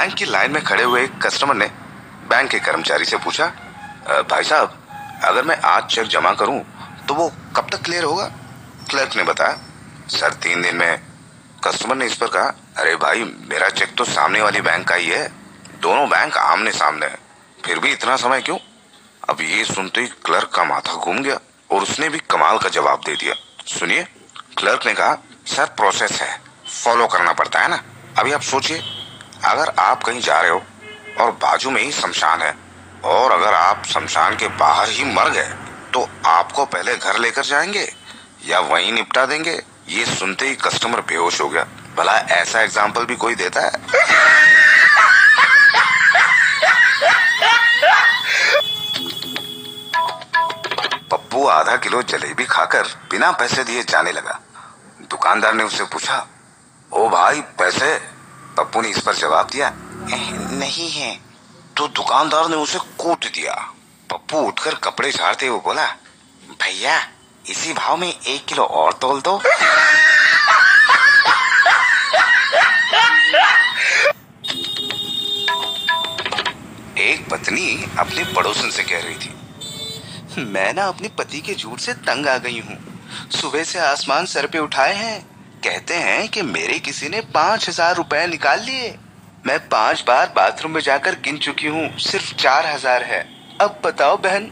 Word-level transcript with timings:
Bank 0.00 0.14
की 0.14 0.24
line 0.24 0.52
में 0.52 0.62
खड़े 0.64 0.82
हुए 0.82 1.02
एक 1.04 1.18
कस्टमर 1.22 1.54
ने 1.54 1.66
बैंक 2.28 2.50
के 2.50 2.58
कर्मचारी 2.58 3.04
से 3.04 3.16
पूछा 3.16 3.46
भाई 4.30 4.44
साहब, 4.44 4.76
अगर 5.24 5.44
मैं 5.44 5.56
आज 5.60 5.82
चेक 5.84 6.06
जमा 6.08 6.30
करूँ 6.32 6.60
तो 7.08 7.14
वो 7.14 7.26
कब 7.56 7.66
तक 7.72 7.82
क्लियर 7.84 8.04
होगा? 8.04 8.24
क्लर्क 8.90 9.16
ने 9.16 9.22
बताया, 9.22 9.58
सर, 10.10 10.32
तीन 10.34 10.62
दिन 10.62 10.76
में। 10.76 11.00
कस्टमर 11.64 11.96
ने 11.96 12.06
इस 12.06 12.14
पर 12.16 12.28
कहा, 12.28 12.54
अरे 12.76 12.94
भाई, 12.96 13.24
मेरा 13.50 13.68
चेक 13.70 13.94
तो 13.98 14.04
सामने 14.04 14.40
वाली 14.42 14.60
बैंक 14.60 14.86
का 14.88 14.94
ही 14.94 15.08
है। 15.08 15.26
दोनों 15.82 16.08
बैंक 16.08 16.36
आमने 16.38 16.72
सामने 16.72 17.06
है। 17.06 17.18
फिर 17.64 17.78
भी 17.78 17.92
इतना 17.92 18.16
समय 18.16 18.40
क्यों? 18.40 18.58
अब 19.28 19.40
ये 19.42 19.64
सुनते 19.64 20.00
ही 20.00 20.06
क्लर्क 20.24 20.50
का 20.54 20.64
माथा 20.64 20.94
घूम 20.94 21.18
गया 21.18 21.38
और 21.70 21.82
उसने 21.82 22.08
भी 22.08 22.18
कमाल 22.30 22.58
का 22.58 22.68
जवाब 22.70 23.02
दे 23.06 23.16
दिया। 23.16 23.34
सुनिए 23.68 24.06
क्लर्क 24.58 24.86
ने 24.86 24.94
कहा, 24.94 25.18
सर 25.46 25.66
प्रोसेस 25.76 26.20
है। 26.22 26.40
फॉलो 26.74 27.06
करना 27.08 27.32
पड़ता 27.34 27.60
है 27.60 27.68
ना? 27.68 27.82
अभी 28.18 28.32
आप 28.32 28.42
सोचिए। 28.44 28.82
अगर 29.44 29.72
आप 29.78 30.02
कहीं 30.02 30.20
जा 30.20 30.40
रहे 30.40 30.50
हो 30.50 30.62
और 31.20 31.30
बाजू 31.32 31.70
में 31.70 31.82
ही 31.82 31.90
शमशान 31.92 32.42
है, 32.42 32.54
और 33.04 33.32
अगर 33.32 33.54
आप 33.54 33.84
शमशान 33.84 34.36
के 34.36 34.48
बाहर 34.58 34.88
ही 34.88 35.04
मर 35.14 35.30
गए 35.30 35.48
तो 35.92 36.08
आपको 36.26 36.64
पहले 36.66 36.96
घर 36.96 37.18
लेकर 37.18 37.44
जाएँगे, 37.44 37.86
या 38.46 38.58
वहीं 38.60 38.92
निपटा 38.92 39.24
देंगे। 39.26 39.60
ये 39.88 40.04
सुनते 40.06 40.48
ही 40.48 40.54
कस्टमर 40.56 41.00
बेहोश 41.00 41.40
हो 41.40 41.48
गया। 41.48 41.66
भला 41.96 42.16
ऐसा 42.32 42.60
एग्ज़ाम्पल 42.60 43.04
भी 43.04 43.16
कोई 43.16 43.34
देता 43.34 43.60
है? 43.60 43.72
पप्पू 51.10 51.46
आधा 51.48 51.76
किलो 51.76 52.02
जलेबी 52.04 52.44
खाकर 52.44 52.86
बिना 53.10 53.30
पैसे 53.32 53.64
दिए 53.64 53.82
जाने 53.82 54.12
लगा। 54.12 54.38
दुकानदार 55.10 55.54
ने 55.54 55.64
उससे 55.64 55.84
पूछा, 55.84 56.26
ओ 56.90 57.08
भाई, 57.08 57.40
पैसे? 57.58 58.19
पप्पू 58.56 58.80
ने 58.80 58.88
इस 58.90 59.00
पर 59.00 59.14
जवाब 59.16 59.48
दिया 59.52 59.72
नहीं 60.52 60.90
है। 60.90 61.14
तो 61.76 61.86
दुकानदार 61.90 62.48
ने 62.48 62.56
उसे 62.56 62.78
कूट 62.98 63.24
दिया। 63.26 63.54
पप्पू 64.10 64.38
उठकर 64.38 64.74
कपड़े 64.84 65.10
झाड़ते 65.12 65.46
हुए 65.46 65.60
बोला, 65.64 65.86
भैया, 66.62 67.00
इसी 67.44 67.72
भाव 67.72 67.96
में 67.96 68.08
एक 68.08 68.44
किलो 68.44 68.64
और 68.64 68.92
तोल 68.92 69.20
दो। 69.20 69.40
एक 77.00 77.28
पत्नी 77.30 77.84
अपने 77.98 78.24
पड़ोसन 78.34 78.70
से 78.70 78.82
कह 78.82 79.00
रही 79.00 79.14
थी, 79.16 79.34
मैं 80.44 80.72
ना 80.74 80.84
अपने 80.84 81.08
पति 81.18 81.40
के 81.40 81.54
झूठ 81.54 81.80
से 81.80 81.92
तंग 81.94 82.26
आ 82.26 82.36
गई 82.38 82.60
हूँ। 82.60 82.78
सुबह 83.32 83.64
से 83.64 83.78
आसमान 83.80 84.26
सर 84.26 84.46
पे 84.46 84.58
उठाए 84.58 84.94
हैं 84.94 85.39
कहते 85.60 85.94
हैं 85.94 86.28
कि 86.28 86.42
मेरे 86.42 86.78
किसी 86.78 87.08
ने 87.08 87.20
पाँच 87.34 87.68
हज़ार 87.68 87.94
रुपए 87.96 88.26
निकाल 88.26 88.60
लिए। 88.60 88.94
मैं 89.46 89.58
पाँच 89.68 90.04
बार 90.06 90.32
बाथरूम 90.36 90.72
में 90.72 90.80
जाकर 90.80 91.14
गिन 91.24 91.38
चुकी 91.38 91.66
हूँ, 91.66 91.88
सिर्फ़ 91.98 92.34
चार 92.34 92.66
हज़ार 92.66 93.02
है। 93.02 93.20
अब 93.60 93.80
बताओ 93.84 94.16
बहन, 94.18 94.50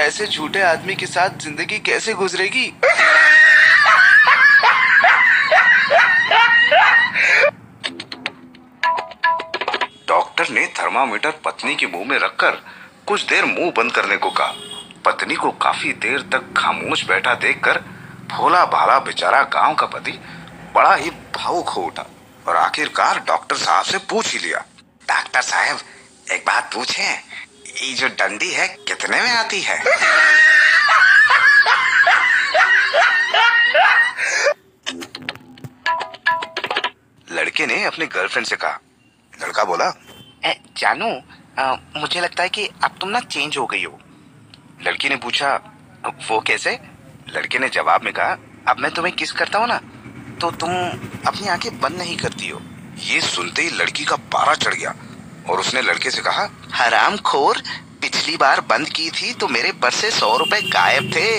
ऐसे 0.00 0.26
झूठे 0.26 0.60
आदमी 0.62 0.94
के 0.94 1.06
साथ 1.06 1.38
ज़िंदगी 1.40 1.78
कैसे 1.80 2.14
गुजरेगी? 2.14 2.66
डॉक्टर 10.08 10.48
ने 10.50 10.66
थर्मामीटर 10.78 11.30
पत्नी 11.44 11.74
के 11.74 11.86
मुँह 11.86 12.08
में 12.08 12.18
रखकर 12.18 12.62
कुछ 13.06 13.26
देर 13.28 13.44
मुँह 13.44 13.70
बंद 13.76 13.92
करने 13.92 14.16
को 14.16 14.30
कहा। 14.30 14.52
पत्नी 15.04 15.34
को 15.34 15.50
काफ़ी 15.62 15.92
देर 16.02 16.20
तक 16.32 16.52
खामोश 16.56 17.04
बैठा 17.08 17.34
देखकर 17.36 17.80
भोला 18.28 18.64
भाला 18.66 18.98
बेचारा 18.98 19.42
गाँव 19.52 19.74
का 19.74 19.86
पति 19.86 20.18
बड़ा 20.78 20.94
ही 20.94 21.10
भावुक 21.10 21.68
हो 21.68 21.82
उठा 21.82 22.02
और 22.48 22.56
आखिरकार 22.56 23.18
डॉक्टर 23.26 23.56
साहब 23.56 23.84
से 23.84 23.98
पूछ 24.10 24.32
ही 24.32 24.38
लिया। 24.38 24.58
डॉक्टर 25.08 25.40
साहब 25.42 25.78
एक 26.32 26.44
बात 26.46 26.70
पूछे 26.74 27.02
ये 27.02 27.92
जो 27.94 28.08
डंडी 28.08 28.50
है 28.52 28.66
कितने 28.88 29.20
में 29.22 29.30
आती 29.30 29.60
है? 29.62 29.78
लड़के 37.32 37.66
ने 37.66 37.82
अपने 37.84 38.06
गर्लफ्रेंड 38.06 38.46
से 38.46 38.56
कहा। 38.56 38.78
लड़का 39.42 39.64
बोला 39.64 39.92
"ए, 40.44 40.54
जानू 40.76 41.10
अ, 41.58 41.74
मुझे 41.96 42.20
लगता 42.20 42.42
है 42.42 42.48
कि 42.48 42.66
अब 42.84 42.96
तुम 43.00 43.08
ना 43.08 43.20
चेंज 43.20 43.56
हो 43.58 43.66
गई 43.66 43.84
हो। 43.84 43.98
लड़की 44.82 45.08
ने 45.08 45.16
पूछा 45.16 45.54
वो 46.28 46.40
कैसे? 46.40 46.78
लड़के 47.28 47.58
ने 47.58 47.68
जवाब 47.68 48.02
में 48.04 48.12
कहा 48.12 48.36
अब 48.68 48.78
मैं 48.78 48.90
तुम्हें 48.94 49.14
किस 49.16 49.32
करता 49.32 49.58
हूँ 49.58 49.68
ना 49.68 49.80
तो 50.40 50.50
तुम 50.52 50.70
अपनी 51.26 51.48
आँखें 51.48 51.70
बंद 51.80 51.98
नहीं 51.98 52.16
करती 52.16 52.48
हो। 52.48 52.60
ये 53.04 53.20
सुनते 53.20 53.62
ही 53.62 53.70
लड़की 53.70 54.04
का 54.04 54.16
पारा 54.32 54.54
चढ़ 54.54 54.74
गया 54.74 54.94
और 55.50 55.60
उसने 55.60 55.82
लड़के 55.82 56.10
से 56.10 56.22
कहा 56.22 56.48
हराम 56.74 57.16
खोर 57.26 57.62
पिछली 58.02 58.36
बार 58.36 58.60
बंद 58.70 58.88
की 58.88 59.08
थी 59.10 59.32
तो 59.34 59.48
मेरे 59.48 59.72
पर्स 59.82 59.94
से 59.94 60.10
सौ 60.10 60.36
रुपए 60.36 60.60
गायब 60.70 61.10
थे। 61.14 61.30